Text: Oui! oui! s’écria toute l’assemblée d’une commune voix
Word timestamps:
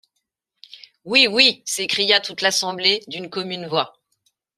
Oui! 1.05 1.27
oui! 1.27 1.61
s’écria 1.63 2.19
toute 2.19 2.41
l’assemblée 2.41 3.03
d’une 3.05 3.29
commune 3.29 3.67
voix 3.67 3.93